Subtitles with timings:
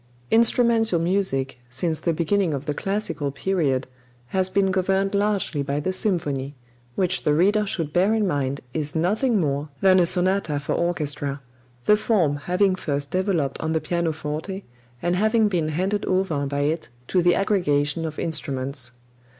[0.31, 3.85] Instrumental music, since the beginning of the classical period,
[4.29, 6.55] has been governed largely by the symphony,
[6.95, 11.39] which the reader should bear in mind is nothing more than a sonata for orchestra,
[11.85, 14.63] the form having first developed on the pianoforte
[15.03, 18.93] and having been handed over by it to the aggregation of instruments.